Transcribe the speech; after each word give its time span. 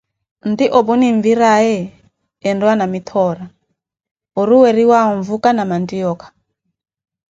Nti 0.51 0.65
opo 0.77 0.91
ninvikanaaye 0.95 1.77
enriwa 2.47 2.73
Namithoora, 2.77 3.45
oruweriwavo 4.39 5.11
mvuka 5.21 5.49
na 5.53 5.63
manttioyakha. 5.69 6.27